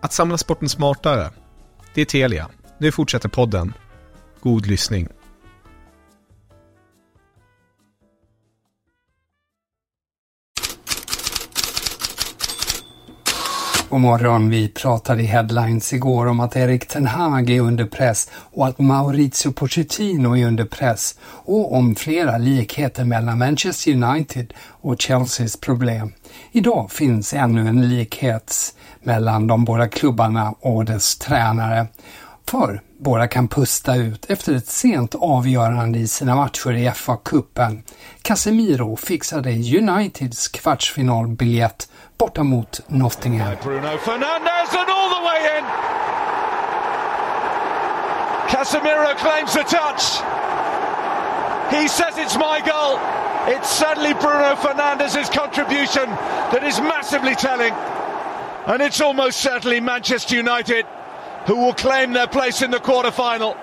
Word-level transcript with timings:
Att 0.00 0.12
samla 0.12 0.38
sporten 0.38 0.68
smartare. 0.68 1.30
Det 1.94 2.00
är 2.00 2.04
Telia. 2.04 2.48
Nu 2.78 2.92
fortsätter 2.92 3.28
podden. 3.28 3.72
God 4.42 4.66
lyssning. 4.66 5.08
God 13.90 14.00
morgon. 14.00 14.50
Vi 14.50 14.68
pratade 14.68 15.22
i 15.22 15.26
headlines 15.26 15.92
igår 15.92 16.26
om 16.26 16.40
att 16.40 16.56
Erik 16.56 16.88
Ten 16.88 17.06
Hag 17.06 17.50
är 17.50 17.60
under 17.60 17.84
press 17.84 18.30
och 18.34 18.66
att 18.66 18.78
Maurizio 18.78 19.52
Pochettino 19.52 20.36
är 20.36 20.46
under 20.46 20.64
press 20.64 21.18
och 21.22 21.74
om 21.74 21.94
flera 21.94 22.38
likheter 22.38 23.04
mellan 23.04 23.38
Manchester 23.38 23.92
United 23.92 24.54
och 24.58 25.00
Chelseas 25.00 25.56
problem. 25.56 26.12
Idag 26.52 26.90
finns 26.92 27.34
ännu 27.34 27.68
en 27.68 27.88
likhet 27.88 28.74
mellan 29.02 29.46
de 29.46 29.64
båda 29.64 29.88
klubbarna 29.88 30.54
och 30.60 30.84
dess 30.84 31.18
tränare. 31.18 31.86
För 32.46 32.82
båda 33.00 33.28
kan 33.28 33.48
pusta 33.48 33.94
ut 33.96 34.30
efter 34.30 34.54
ett 34.54 34.66
sent 34.66 35.14
avgörande 35.14 35.98
i 35.98 36.08
sina 36.08 36.34
matcher 36.34 36.72
i 36.72 36.90
FA-cupen. 36.90 37.82
Casemiro 38.22 38.96
fixade 38.96 39.50
Uniteds 39.50 40.48
kvartsfinalbiljett 40.48 41.88
borta 42.18 42.42
mot 42.42 42.80
Nottingham. 42.86 43.56
Bruno 43.62 43.98
Fernandes 43.98 44.74
and 44.78 44.90
all 44.90 45.10
the 45.10 45.22
way 45.28 45.58
in! 45.58 45.64
Casemiro 48.48 49.14
claims 49.14 49.52
the 49.52 49.62
touch. 49.62 50.02
He 51.70 51.88
says 51.88 52.18
it's 52.18 52.36
my 52.36 52.60
goal. 52.72 52.98
It's 53.46 53.70
sadly 53.78 54.14
Bruno 54.14 54.54
Fernandes' 54.54 55.32
contribution 55.32 56.08
that 56.52 56.64
is 56.64 56.80
massively 56.80 57.34
telling. 57.34 57.72
And 58.66 58.82
it's 58.82 59.00
almost 59.00 59.40
certainly 59.40 59.80
Manchester 59.80 60.36
United 60.36 60.86
who 61.46 61.54
will 61.54 61.74
claim 61.74 62.12
their 62.12 62.26
place 62.26 62.64
in 62.64 62.70
the 62.70 62.78
quarterfinal 62.78 63.54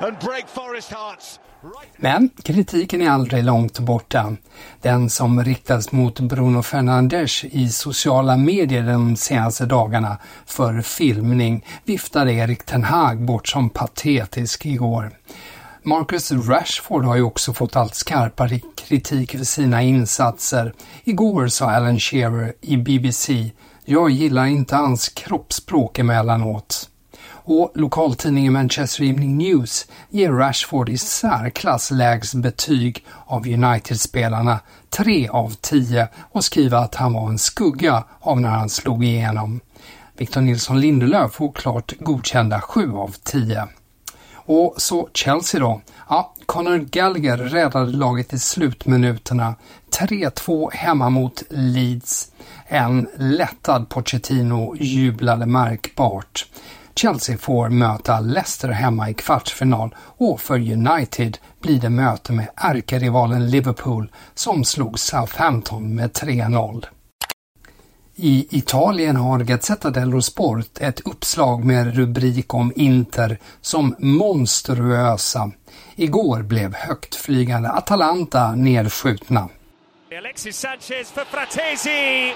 and 0.00 0.18
break 0.18 0.48
Forest 0.48 0.92
hearts. 0.92 1.40
Men 1.96 2.30
kritiken 2.42 3.02
är 3.02 3.10
aldrig 3.10 3.44
långt 3.44 3.78
borta. 3.78 4.36
Den 4.82 5.10
som 5.10 5.44
riktas 5.44 5.92
mot 5.92 6.20
Bruno 6.20 6.62
Fernandes 6.62 7.44
i 7.44 7.68
sociala 7.68 8.36
medier 8.36 8.82
de 8.82 9.16
senaste 9.16 9.66
dagarna 9.66 10.18
för 10.46 10.82
filmning 10.82 11.66
viftade 11.84 12.32
Erik 12.32 12.64
Ten 12.64 12.84
Hag 12.84 13.24
bort 13.24 13.48
som 13.48 13.70
patetisk 13.70 14.66
igår. 14.66 15.10
Marcus 15.82 16.32
Rashford 16.32 17.04
har 17.04 17.16
ju 17.16 17.22
också 17.22 17.52
fått 17.52 17.76
allt 17.76 17.94
skarpare 17.94 18.60
kritik 18.76 19.30
för 19.30 19.44
sina 19.44 19.82
insatser. 19.82 20.74
Igår 21.04 21.48
sa 21.48 21.70
Alan 21.70 21.98
Shearer 21.98 22.52
i 22.60 22.76
BBC 22.76 23.50
jag 23.84 24.10
gillar 24.10 24.46
inte 24.46 24.76
hans 24.76 25.08
kroppsspråk 25.08 25.98
emellanåt. 25.98 26.89
Och 27.52 27.72
lokaltidningen 27.74 28.52
Manchester 28.52 29.04
Evening 29.04 29.38
News 29.38 29.86
ger 30.10 30.32
Rashford 30.32 30.88
i 30.88 30.98
särklass 30.98 31.90
lägst 31.90 32.34
betyg 32.34 33.04
av 33.26 33.46
United-spelarna, 33.48 34.60
3 34.90 35.28
av 35.28 35.54
10, 35.60 36.08
och 36.32 36.44
skriver 36.44 36.76
att 36.76 36.94
han 36.94 37.12
var 37.12 37.28
en 37.28 37.38
skugga 37.38 38.04
av 38.20 38.40
när 38.40 38.48
han 38.48 38.68
slog 38.68 39.04
igenom. 39.04 39.60
Victor 40.16 40.40
Nilsson 40.40 40.80
Lindelöf 40.80 41.32
får 41.32 41.52
klart 41.52 41.92
godkända 41.98 42.60
7 42.60 42.92
av 42.92 43.14
10. 43.22 43.68
Och 44.34 44.74
så 44.76 45.08
Chelsea 45.14 45.60
då. 45.60 45.80
Ja, 46.08 46.34
Conor 46.46 46.78
Gallagher 46.78 47.36
räddade 47.36 47.92
laget 47.92 48.32
i 48.32 48.38
slutminuterna. 48.38 49.54
3-2 49.98 50.70
hemma 50.72 51.10
mot 51.10 51.42
Leeds. 51.48 52.32
En 52.66 53.08
lättad 53.18 53.88
Pochettino 53.88 54.76
jublade 54.76 55.46
märkbart. 55.46 56.46
Chelsea 57.00 57.38
får 57.38 57.68
möta 57.68 58.20
Leicester 58.20 58.68
hemma 58.68 59.10
i 59.10 59.14
kvartsfinal 59.14 59.94
och 60.00 60.40
för 60.40 60.72
United 60.72 61.38
blir 61.60 61.80
det 61.80 61.90
möte 61.90 62.32
med 62.32 62.48
ärkerivalen 62.56 63.50
Liverpool 63.50 64.12
som 64.34 64.64
slog 64.64 64.98
Southampton 64.98 65.94
med 65.94 66.10
3-0. 66.10 66.84
I 68.16 68.46
Italien 68.50 69.16
har 69.16 69.38
Gazzetta 69.38 69.90
dello 69.90 70.22
Sport 70.22 70.78
ett 70.80 71.00
uppslag 71.00 71.64
med 71.64 71.96
rubrik 71.96 72.54
om 72.54 72.72
Inter 72.76 73.38
som 73.60 73.94
monstruösa. 73.98 75.50
Igår 75.96 76.42
blev 76.42 76.74
högtflygande 76.74 77.70
Atalanta 77.70 78.54
nedskjutna. 78.54 79.48
Alexis 80.18 80.56
Sanchez 80.56 81.10
för 81.10 81.24
Fratesi 81.24 82.34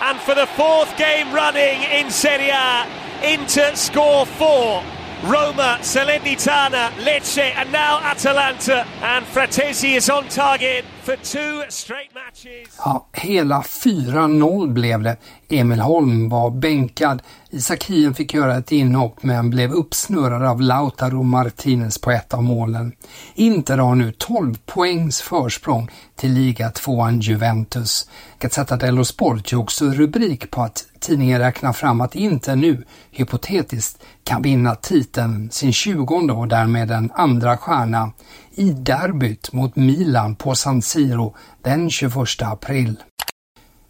and 0.00 0.18
for 0.20 0.34
the 0.34 0.46
fourth 0.46 0.92
game 0.98 1.32
running 1.32 1.78
in 1.98 2.10
Serie 2.10 2.54
A, 2.54 2.84
Inter 3.26 3.74
score 3.74 4.24
four. 4.24 4.84
Roma, 5.24 5.78
Salernitana, 5.80 6.90
Lecce, 7.04 7.38
and 7.56 7.72
now 7.72 7.98
Atalanta. 7.98 8.86
And 9.02 9.26
Fratesi 9.26 9.96
is 9.96 10.08
on 10.08 10.28
target 10.28 10.84
for 11.06 11.16
two 11.16 11.70
straight 11.70 12.14
matches. 12.14 12.78
Ja, 12.78 13.06
hela 13.12 13.60
4-0 13.60 14.72
blev 14.72 15.02
det. 15.02 15.16
Emil 15.48 15.80
Holm 15.80 16.28
var 16.28 16.50
bänkad. 16.50 17.22
Isak 17.50 17.84
Hien 17.84 18.14
fick 18.14 18.34
göra 18.34 18.56
ett 18.56 18.72
inhopp 18.72 19.22
men 19.22 19.50
blev 19.50 19.72
uppsnurrad 19.72 20.42
av 20.42 20.60
Lautaro 20.60 21.22
Martinez 21.22 21.98
på 21.98 22.10
ett 22.10 22.34
av 22.34 22.42
målen. 22.42 22.92
Inter 23.34 23.78
har 23.78 23.94
nu 23.94 24.12
12 24.12 24.54
poängs 24.66 25.20
försprång 25.20 25.90
till 26.16 26.32
ligatvåan 26.32 27.20
Juventus. 27.20 28.10
Gazzetta 28.38 28.76
dello 28.76 29.04
Sport 29.04 29.52
gjorde 29.52 29.62
också 29.62 29.84
rubrik 29.84 30.50
på 30.50 30.62
att 30.62 30.84
tidningen 31.00 31.38
räknar 31.38 31.72
fram 31.72 32.00
att 32.00 32.14
Inter 32.14 32.56
nu, 32.56 32.84
hypotetiskt, 33.10 34.02
kan 34.24 34.42
vinna 34.42 34.74
titeln, 34.74 35.50
sin 35.50 35.72
20 35.72 36.14
och 36.14 36.48
därmed 36.48 36.90
en 36.90 37.10
andra 37.14 37.56
stjärna, 37.56 38.12
i 38.56 38.70
derbyt 38.70 39.52
mot 39.52 39.76
Milan 39.76 40.34
på 40.34 40.54
San 40.54 40.82
Siro 40.82 41.34
den 41.62 41.90
21 41.90 42.42
april. 42.42 42.96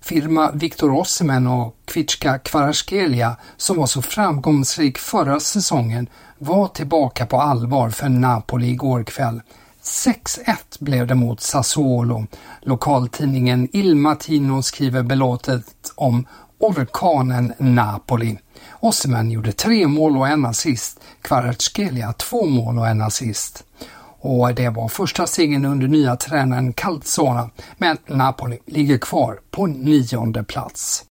Firma 0.00 0.50
Viktor 0.50 0.90
Osimhen 0.90 1.46
och 1.46 1.76
Kvitska 1.84 2.38
Kvaraskelia, 2.38 3.36
som 3.56 3.76
var 3.76 3.86
så 3.86 4.02
framgångsrik 4.02 4.98
förra 4.98 5.40
säsongen, 5.40 6.08
var 6.38 6.68
tillbaka 6.68 7.26
på 7.26 7.40
allvar 7.40 7.90
för 7.90 8.08
Napoli 8.08 8.70
igår 8.70 9.04
kväll. 9.04 9.40
6-1 9.82 10.56
blev 10.78 11.06
det 11.06 11.14
mot 11.14 11.40
Sassuolo. 11.40 12.26
Lokaltidningen 12.62 13.69
Il 13.72 13.96
Mattino 13.96 14.62
skriver 14.62 15.02
belåtet 15.02 15.92
om 15.94 16.26
orkanen 16.58 17.52
Napoli. 17.58 18.38
Osimhen 18.80 19.30
gjorde 19.30 19.52
tre 19.52 19.86
mål 19.86 20.16
och 20.16 20.28
en 20.28 20.46
assist, 20.46 21.00
Kvaratskhelia 21.22 22.12
två 22.12 22.46
mål 22.46 22.78
och 22.78 22.88
en 22.88 23.02
assist. 23.02 23.64
Och 24.20 24.54
det 24.54 24.68
var 24.68 24.88
första 24.88 25.26
segern 25.26 25.64
under 25.64 25.88
nya 25.88 26.16
tränaren 26.16 26.72
Calzona, 26.72 27.50
men 27.78 27.98
Napoli 28.06 28.58
ligger 28.66 28.98
kvar 28.98 29.40
på 29.50 29.66
nionde 29.66 30.44
plats. 30.44 31.04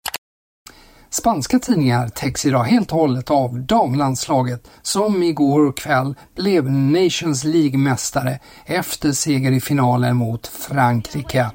Spanska 1.11 1.59
tidningar 1.59 2.09
täcks 2.09 2.47
idag 2.47 2.65
helt 2.65 2.93
och 2.93 2.99
hållet 2.99 3.31
av 3.31 3.59
damlandslaget 3.59 4.71
som 4.83 5.23
igår 5.23 5.73
kväll 5.73 6.15
blev 6.37 6.71
Nations 6.71 7.45
League-mästare 7.45 8.39
efter 8.67 9.13
seger 9.13 9.53
i 9.53 9.61
finalen 9.61 10.17
mot 10.17 10.47
Frankrike. 10.47 11.51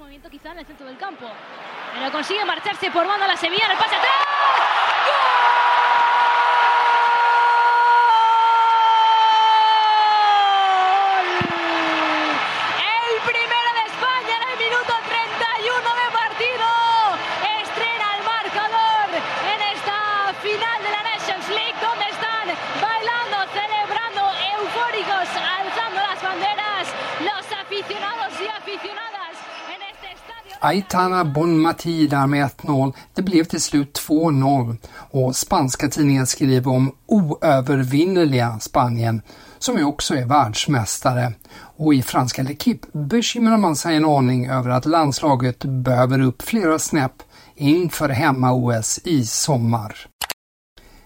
Aitana 30.62 31.26
Bonmati 31.26 32.08
där 32.08 32.28
med 32.28 32.50
1-0. 32.50 32.94
Det 33.14 33.22
blev 33.22 33.44
till 33.44 33.62
slut 33.62 34.02
2-0 34.08 34.78
och 34.94 35.36
spanska 35.36 35.88
tidningen 35.88 36.28
skriver 36.28 36.72
om 36.72 36.92
oövervinnerliga 37.06 38.60
Spanien 38.60 39.22
som 39.60 39.78
ju 39.78 39.84
också 39.84 40.16
är 40.16 40.26
världsmästare. 40.26 41.34
Och 41.78 41.94
i 41.94 42.02
franska 42.02 42.44
L'Equipe 42.44 43.08
bekymrar 43.08 43.58
man 43.58 43.76
sig 43.76 43.96
en 43.96 44.06
aning 44.06 44.50
över 44.50 44.70
att 44.70 44.86
landslaget 44.86 45.66
behöver 45.66 46.22
upp 46.22 46.42
flera 46.42 46.80
snäpp 46.80 47.24
inför 47.56 48.10
hemma-OS 48.10 49.00
i 49.04 49.26
sommar. 49.26 49.96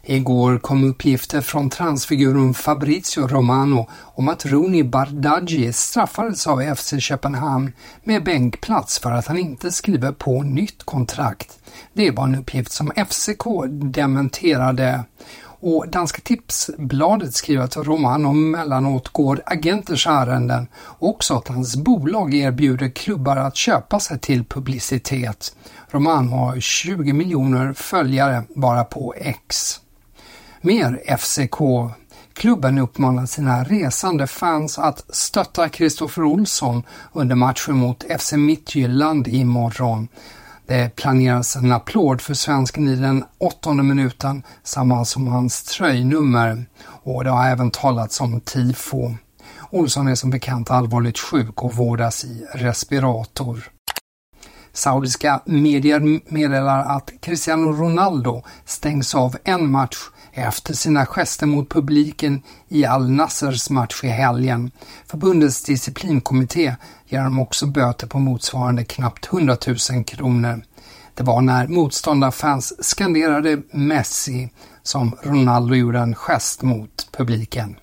Igår 0.05 0.57
kom 0.57 0.83
uppgifter 0.83 1.41
från 1.41 1.69
transfiguren 1.69 2.53
Fabrizio 2.53 3.27
Romano 3.27 3.89
om 4.15 4.29
att 4.29 4.45
Rooney 4.45 4.83
Bardghji 4.83 5.73
straffades 5.73 6.47
av 6.47 6.75
FC 6.75 6.93
Köpenhamn 6.99 7.71
med 8.03 8.23
bänkplats 8.23 8.99
för 8.99 9.11
att 9.11 9.27
han 9.27 9.37
inte 9.37 9.71
skriver 9.71 10.11
på 10.11 10.41
nytt 10.41 10.83
kontrakt. 10.83 11.59
Det 11.93 12.11
var 12.11 12.23
en 12.23 12.35
uppgift 12.35 12.71
som 12.71 12.91
FCK 13.09 13.43
dementerade 13.69 15.03
och 15.59 15.89
Danska 15.89 16.21
Tipsbladet 16.23 17.33
skriver 17.33 17.63
att 17.63 17.77
Romano 17.77 18.33
mellanåt 18.33 19.09
går 19.09 19.41
agenters 19.45 20.07
ärenden 20.07 20.67
och 20.75 21.09
också 21.09 21.35
att 21.35 21.47
hans 21.47 21.75
bolag 21.75 22.33
erbjuder 22.33 22.89
klubbar 22.89 23.37
att 23.37 23.55
köpa 23.55 23.99
sig 23.99 24.19
till 24.19 24.45
publicitet. 24.45 25.55
Romano 25.89 26.35
har 26.35 26.59
20 26.59 27.13
miljoner 27.13 27.73
följare 27.73 28.43
bara 28.55 28.83
på 28.83 29.13
X 29.17 29.79
mer 30.63 31.17
FCK. 31.17 31.57
Klubben 32.33 32.77
uppmanar 32.77 33.25
sina 33.25 33.63
resande 33.63 34.27
fans 34.27 34.79
att 34.79 35.15
stötta 35.15 35.69
Kristoffer 35.69 36.23
Olsson 36.23 36.83
under 37.13 37.35
matchen 37.35 37.75
mot 37.75 38.03
FC 38.19 38.33
Midtjylland 38.33 39.27
imorgon. 39.27 40.07
Det 40.67 40.95
planeras 40.95 41.55
en 41.55 41.71
applåd 41.71 42.21
för 42.21 42.33
svensken 42.33 42.87
i 42.87 42.95
den 42.95 43.23
åttonde 43.37 43.83
minuten, 43.83 44.43
samma 44.63 45.05
som 45.05 45.27
hans 45.27 45.63
tröjnummer. 45.63 46.65
Och 46.85 47.23
det 47.23 47.29
har 47.29 47.47
även 47.47 47.71
talats 47.71 48.21
om 48.21 48.41
tifo. 48.41 49.15
Olsson 49.69 50.07
är 50.07 50.15
som 50.15 50.29
bekant 50.29 50.71
allvarligt 50.71 51.19
sjuk 51.19 51.63
och 51.63 51.75
vårdas 51.75 52.25
i 52.25 52.45
respirator. 52.53 53.69
Saudiska 54.73 55.41
medier 55.45 56.33
meddelar 56.33 56.85
att 56.85 57.11
Cristiano 57.21 57.71
Ronaldo 57.71 58.43
stängs 58.65 59.15
av 59.15 59.37
en 59.43 59.71
match 59.71 59.97
efter 60.31 60.73
sina 60.73 61.05
gester 61.05 61.45
mot 61.45 61.69
publiken 61.69 62.41
i 62.67 62.85
Al-Nassers 62.85 63.69
match 63.69 64.03
i 64.03 64.07
helgen. 64.07 64.71
Förbundets 65.07 65.63
disciplinkommitté 65.63 66.75
ger 67.05 67.23
dem 67.23 67.39
också 67.39 67.65
böter 67.65 68.07
på 68.07 68.19
motsvarande 68.19 68.85
knappt 68.85 69.33
100 69.33 69.57
000 69.91 70.03
kronor. 70.03 70.61
Det 71.13 71.23
var 71.23 71.41
när 71.41 71.67
motståndarfans 71.67 72.83
skanderade 72.83 73.61
Messi 73.71 74.49
som 74.83 75.15
Ronaldo 75.23 75.75
gjorde 75.75 75.99
en 75.99 76.15
gest 76.15 76.61
mot 76.61 77.09
publiken. 77.11 77.75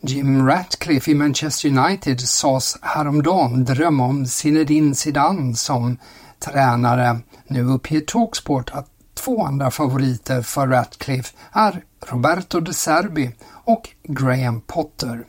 Jim 0.00 0.46
Ratcliffe 0.46 1.10
i 1.10 1.14
Manchester 1.14 1.68
United 1.68 2.20
sades 2.20 2.76
häromdagen 2.82 3.64
drömma 3.64 4.04
om 4.04 4.26
Zinedine 4.26 4.94
Zidane 4.94 5.54
som 5.54 5.98
tränare. 6.38 7.18
Nu 7.46 7.64
uppger 7.64 8.00
Talksport 8.00 8.70
att 8.70 8.86
två 9.14 9.44
andra 9.44 9.70
favoriter 9.70 10.42
för 10.42 10.66
Ratcliffe 10.66 11.34
är 11.52 11.82
Roberto 12.06 12.60
de 12.60 12.72
Serbi 12.74 13.30
och 13.64 13.88
Graham 14.02 14.60
Potter. 14.60 15.24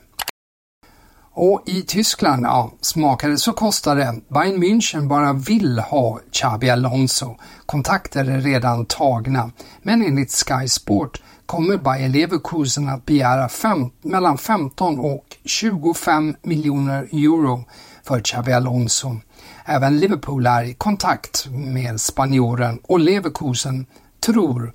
Och 1.34 1.62
i 1.66 1.82
Tyskland, 1.82 2.46
ja, 2.46 2.72
smakade 2.80 3.38
så 3.38 3.52
kostade 3.52 4.20
Bayern 4.28 4.62
München 4.62 5.08
bara 5.08 5.32
vill 5.32 5.78
ha 5.78 6.20
Xabi 6.32 6.70
Alonso. 6.70 7.36
Kontakter 7.66 8.24
är 8.24 8.40
redan 8.40 8.86
tagna, 8.86 9.50
men 9.82 10.02
enligt 10.02 10.32
Sky 10.32 10.68
Sport 10.68 11.22
kommer 11.46 11.76
Bayer 11.76 12.08
Leverkusen 12.08 12.88
att 12.88 13.06
begära 13.06 13.48
fem, 13.48 13.90
mellan 14.02 14.38
15 14.38 14.98
och 14.98 15.36
25 15.44 16.34
miljoner 16.42 17.02
euro 17.12 17.64
för 18.02 18.20
Xabi 18.20 18.52
Alonso. 18.52 19.16
Även 19.64 19.98
Liverpool 19.98 20.46
är 20.46 20.62
i 20.62 20.74
kontakt 20.74 21.46
med 21.50 22.00
spanjoren 22.00 22.78
och 22.82 23.00
Leverkusen 23.00 23.86
tror 24.20 24.72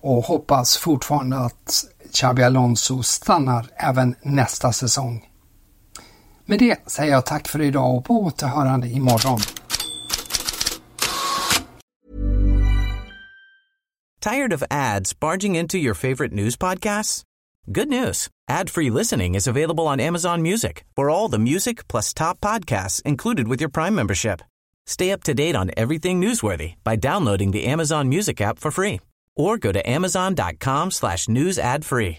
och 0.00 0.24
hoppas 0.24 0.76
fortfarande 0.76 1.38
att 1.38 1.84
Xabi 2.12 2.42
Alonso 2.42 3.02
stannar 3.02 3.66
även 3.76 4.14
nästa 4.22 4.72
säsong. 4.72 5.24
Med 6.50 6.58
det 6.58 6.90
säger 6.90 7.12
jag 7.12 7.26
tack 7.26 7.48
för 7.48 7.60
idag 7.60 7.96
och 7.96 8.04
på 8.04 8.14
återhörande 8.14 8.88
imorgon. 8.88 9.40
Tired 14.20 14.52
of 14.52 14.62
ads 14.70 15.20
barging 15.20 15.56
into 15.56 15.76
your 15.76 15.94
favorite 15.94 16.34
news 16.34 16.58
podcasts? 16.58 17.22
Good 17.66 17.88
news. 17.88 18.28
Ad-free 18.50 18.90
listening 18.90 19.34
is 19.34 19.46
available 19.46 19.84
on 19.84 20.00
Amazon 20.00 20.42
Music 20.42 20.84
for 20.96 21.10
all 21.10 21.30
the 21.30 21.38
music 21.38 21.88
plus 21.88 22.14
top 22.14 22.40
podcasts 22.40 23.02
included 23.02 23.48
with 23.48 23.60
your 23.60 23.70
Prime 23.70 23.94
membership. 23.94 24.40
Stay 24.86 25.12
up 25.12 25.22
to 25.24 25.34
date 25.34 25.56
on 25.56 25.70
everything 25.76 26.20
newsworthy 26.20 26.74
by 26.84 26.96
downloading 26.96 27.52
the 27.52 27.66
Amazon 27.66 28.08
Music 28.08 28.40
app 28.40 28.58
for 28.58 28.70
free 28.70 29.00
or 29.36 29.58
go 29.58 29.72
to 29.72 29.90
amazon.com 29.90 30.90
slash 30.90 31.28
news 31.28 31.58
ad 31.58 31.84
free. 31.84 32.18